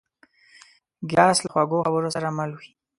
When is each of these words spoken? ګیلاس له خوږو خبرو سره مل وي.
ګیلاس 1.09 1.37
له 1.41 1.49
خوږو 1.53 1.85
خبرو 1.85 2.13
سره 2.15 2.27
مل 2.37 2.51
وي. 2.59 2.69